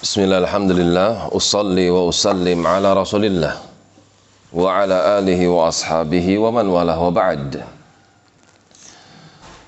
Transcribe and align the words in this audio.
Bismillah, 0.00 0.48
alhamdulillah, 0.48 1.28
usalli 1.28 1.92
wa 1.92 2.08
usallim 2.08 2.64
ala 2.64 2.96
rasulillah 2.96 3.52
wa 4.48 4.64
ala 4.72 5.20
alihi 5.20 5.44
wa 5.44 5.68
ashabihi 5.68 6.40
wa 6.40 6.48
man 6.48 6.72
walah 6.72 6.96
wa 6.96 7.12
ba'd. 7.12 7.60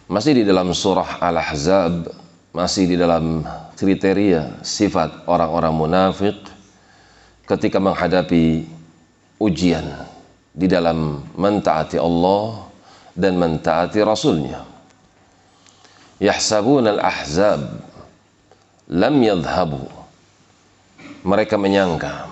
Masih 0.08 0.40
di 0.40 0.48
dalam 0.48 0.72
surah 0.72 1.20
Al-Ahzab 1.20 2.08
Masih 2.56 2.88
di 2.88 2.96
dalam 2.96 3.44
kriteria 3.76 4.64
sifat 4.64 5.28
orang-orang 5.28 5.72
munafik 5.76 6.36
Ketika 7.44 7.76
menghadapi 7.76 8.64
ujian 9.36 9.84
Di 10.56 10.64
dalam 10.64 11.28
mentaati 11.36 12.00
Allah 12.00 12.72
dan 13.12 13.36
mentaati 13.36 14.00
Rasulnya. 14.00 14.64
Yahsabun 16.24 16.88
al-ahzab 16.88 17.84
Lam 18.88 19.16
yadhabu 19.20 20.01
mereka 21.22 21.54
menyangka 21.54 22.26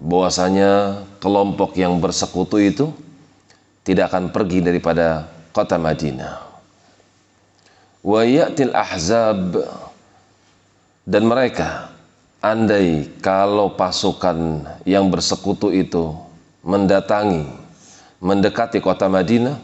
bahwasanya 0.00 1.04
kelompok 1.20 1.76
yang 1.76 1.98
bersekutu 2.00 2.56
itu 2.62 2.88
tidak 3.84 4.14
akan 4.14 4.32
pergi 4.32 4.64
daripada 4.64 5.28
kota 5.50 5.76
Madinah. 5.76 6.34
Wa 8.00 8.22
ya'til 8.24 8.72
ahzab 8.72 9.60
dan 11.04 11.22
mereka 11.28 11.92
andai 12.40 13.12
kalau 13.20 13.76
pasukan 13.76 14.64
yang 14.88 15.12
bersekutu 15.12 15.68
itu 15.68 16.16
mendatangi 16.64 17.44
mendekati 18.24 18.80
kota 18.80 19.08
Madinah 19.10 19.60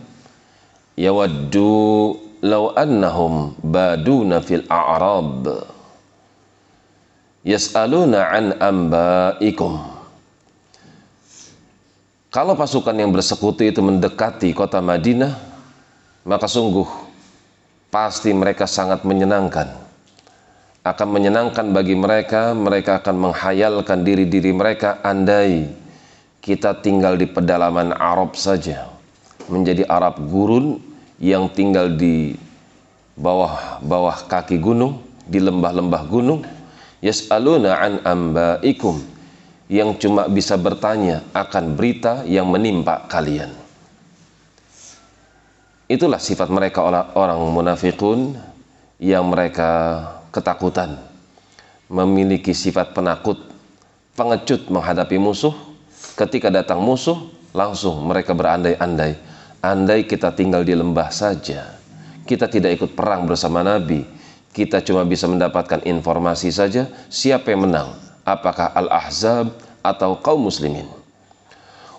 yawaddu 1.01 1.73
law 2.45 2.77
annahum 2.77 3.57
baduna 3.65 4.45
fil 4.45 4.65
a'rab 4.69 5.76
yas'aluna 7.47 8.27
an 8.27 8.45
ambaikum. 8.59 9.79
Kalau 12.35 12.59
pasukan 12.59 12.93
yang 12.93 13.15
bersekutu 13.15 13.65
itu 13.65 13.80
mendekati 13.80 14.51
kota 14.52 14.83
Madinah 14.83 15.33
maka 16.27 16.51
sungguh 16.51 16.85
pasti 17.89 18.35
mereka 18.35 18.67
sangat 18.67 19.07
menyenangkan. 19.07 19.87
Akan 20.83 21.09
menyenangkan 21.11 21.71
bagi 21.71 21.95
mereka 21.95 22.52
mereka 22.52 22.99
akan 23.01 23.30
menghayalkan 23.30 24.02
diri-diri 24.02 24.51
mereka 24.51 24.99
andai 25.07 25.71
kita 26.43 26.79
tinggal 26.79 27.19
di 27.19 27.27
pedalaman 27.27 27.91
Arab 27.95 28.39
saja 28.39 28.87
menjadi 29.51 29.87
Arab 29.91 30.19
gurun 30.30 30.79
yang 31.19 31.51
tinggal 31.51 31.91
di 31.91 32.39
bawah-bawah 33.19 34.30
kaki 34.30 34.63
gunung 34.63 35.02
di 35.27 35.43
lembah-lembah 35.43 36.02
gunung 36.07 36.47
yas'aluna 37.07 37.79
an 37.79 37.93
ambaikum 38.02 38.99
yang 39.71 39.95
cuma 39.99 40.26
bisa 40.26 40.59
bertanya 40.59 41.23
akan 41.30 41.79
berita 41.79 42.26
yang 42.26 42.51
menimpa 42.51 43.07
kalian. 43.07 43.54
Itulah 45.87 46.18
sifat 46.18 46.51
mereka 46.51 46.82
orang 47.15 47.38
munafikun 47.54 48.34
yang 48.99 49.30
mereka 49.30 50.02
ketakutan, 50.34 50.99
memiliki 51.87 52.51
sifat 52.51 52.90
penakut, 52.90 53.38
pengecut 54.18 54.66
menghadapi 54.66 55.15
musuh. 55.15 55.54
Ketika 56.18 56.51
datang 56.51 56.82
musuh, 56.82 57.30
langsung 57.54 58.02
mereka 58.02 58.34
berandai-andai, 58.34 59.15
andai 59.62 60.02
kita 60.10 60.34
tinggal 60.34 60.66
di 60.66 60.74
lembah 60.74 61.10
saja, 61.15 61.79
kita 62.27 62.51
tidak 62.51 62.82
ikut 62.82 62.90
perang 62.99 63.29
bersama 63.30 63.62
Nabi, 63.62 64.03
kita 64.56 64.81
cuma 64.81 65.04
bisa 65.04 65.28
mendapatkan 65.28 65.84
informasi 65.84 66.49
saja 66.49 66.88
siapa 67.12 67.53
yang 67.53 67.69
menang, 67.69 67.93
apakah 68.25 68.72
Al-Ahzab 68.72 69.53
atau 69.84 70.17
kaum 70.25 70.49
muslimin. 70.49 70.89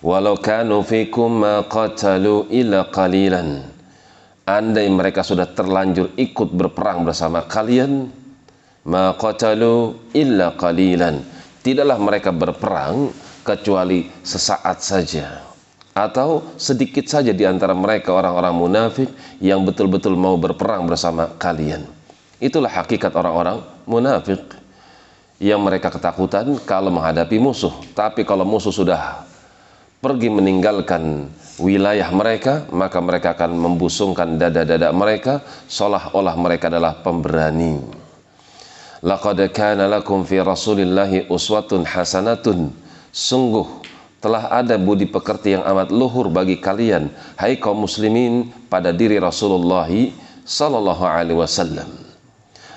Walau 0.02 0.42
kanu 0.42 0.82
fikum 0.82 1.46
ma 1.46 1.62
qatalu 1.70 2.50
illa 2.50 2.90
qalilan. 2.90 3.62
Andai 4.50 4.90
mereka 4.90 5.22
sudah 5.22 5.46
terlanjur 5.54 6.18
ikut 6.18 6.50
berperang 6.50 7.06
bersama 7.06 7.46
kalian, 7.46 8.10
ma 8.90 9.14
qatalu 9.14 9.94
illa 10.18 10.58
qalilan. 10.58 11.22
Tidaklah 11.62 11.98
mereka 12.02 12.34
berperang 12.34 13.14
kecuali 13.46 14.10
sesaat 14.26 14.82
saja 14.82 15.46
atau 15.98 16.46
sedikit 16.62 17.10
saja 17.10 17.34
di 17.34 17.42
antara 17.42 17.74
mereka 17.74 18.14
orang-orang 18.14 18.54
munafik 18.54 19.10
yang 19.42 19.66
betul-betul 19.66 20.14
mau 20.14 20.38
berperang 20.38 20.86
bersama 20.86 21.26
kalian. 21.42 21.97
Itulah 22.38 22.70
hakikat 22.70 23.10
orang-orang 23.18 23.66
munafik 23.90 24.42
yang 25.42 25.58
mereka 25.62 25.90
ketakutan 25.90 26.46
kalau 26.70 26.94
menghadapi 26.94 27.42
musuh. 27.42 27.74
Tapi 27.98 28.22
kalau 28.22 28.46
musuh 28.46 28.70
sudah 28.70 29.26
pergi 29.98 30.30
meninggalkan 30.30 31.34
wilayah 31.58 32.06
mereka, 32.14 32.70
maka 32.70 33.02
mereka 33.02 33.34
akan 33.34 33.58
membusungkan 33.58 34.38
dada-dada 34.38 34.94
mereka 34.94 35.42
seolah-olah 35.66 36.38
mereka 36.38 36.70
adalah 36.70 37.02
pemberani. 37.02 37.82
Laqad 39.02 39.42
kana 39.50 39.90
lakum 39.90 40.22
fi 40.22 40.38
Rasulillahi 40.38 41.30
uswatun 41.34 41.90
hasanatun. 41.90 42.70
Sungguh 43.10 43.66
telah 44.22 44.50
ada 44.54 44.78
budi 44.78 45.10
pekerti 45.10 45.58
yang 45.58 45.66
amat 45.66 45.90
luhur 45.90 46.30
bagi 46.30 46.58
kalian 46.58 47.10
hai 47.38 47.58
kaum 47.58 47.86
muslimin 47.86 48.50
pada 48.70 48.90
diri 48.94 49.22
Rasulullah 49.22 49.90
sallallahu 50.46 51.06
alaihi 51.06 51.38
wasallam 51.38 52.07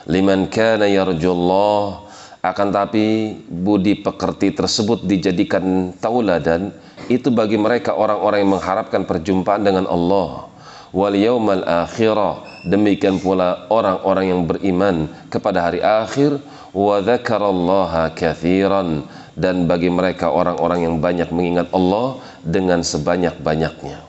liman 0.08 0.48
kana 0.48 0.88
yarjullah 0.88 2.08
akan 2.40 2.68
tapi 2.72 3.36
budi 3.44 4.00
pekerti 4.00 4.56
tersebut 4.56 5.04
dijadikan 5.04 5.92
tauladan 6.00 6.72
itu 7.12 7.28
bagi 7.28 7.60
mereka 7.60 7.92
orang-orang 7.92 8.44
yang 8.44 8.52
mengharapkan 8.56 9.04
perjumpaan 9.04 9.60
dengan 9.60 9.84
Allah. 9.84 10.48
Wal 10.90 11.14
yaumal 11.14 11.62
akhirah 11.62 12.64
demikian 12.66 13.22
pula 13.22 13.68
orang-orang 13.70 14.24
yang 14.32 14.42
beriman 14.48 15.06
kepada 15.30 15.70
hari 15.70 15.84
akhir 15.84 16.42
wa 16.74 16.98
dzakarallaha 16.98 18.10
katsiran 18.16 19.06
dan 19.38 19.70
bagi 19.70 19.86
mereka 19.86 20.32
orang-orang 20.32 20.90
yang 20.90 20.96
banyak 20.98 21.30
mengingat 21.30 21.70
Allah 21.70 22.18
dengan 22.42 22.82
sebanyak-banyaknya. 22.82 24.02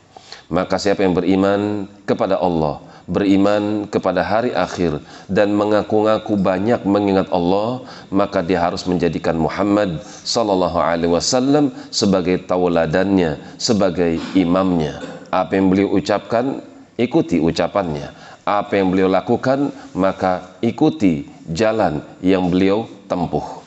Maka 0.52 0.76
siapa 0.82 1.06
yang 1.06 1.14
beriman 1.14 1.86
kepada 2.08 2.42
Allah 2.42 2.82
beriman 3.10 3.88
kepada 3.90 4.22
hari 4.22 4.52
akhir 4.54 5.02
dan 5.30 5.54
mengaku-ngaku 5.54 6.38
banyak 6.38 6.82
mengingat 6.86 7.30
Allah 7.34 7.86
maka 8.14 8.42
dia 8.46 8.62
harus 8.62 8.86
menjadikan 8.86 9.38
Muhammad 9.38 10.02
sallallahu 10.06 10.78
alaihi 10.78 11.14
wasallam 11.14 11.74
sebagai 11.90 12.42
tauladannya 12.46 13.38
sebagai 13.58 14.20
imamnya. 14.38 15.02
Apa 15.32 15.56
yang 15.56 15.72
beliau 15.72 15.96
ucapkan 15.96 16.60
ikuti 17.00 17.40
ucapannya. 17.40 18.12
Apa 18.42 18.82
yang 18.82 18.92
beliau 18.92 19.08
lakukan 19.08 19.70
maka 19.94 20.58
ikuti 20.60 21.30
jalan 21.48 22.02
yang 22.20 22.50
beliau 22.50 22.90
tempuh. 23.06 23.62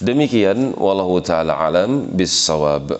Demikian 0.00 0.72
wallahu 0.80 1.20
taala 1.20 1.60
alam 1.60 2.08
bis 2.16 2.32
sawab 2.32 2.96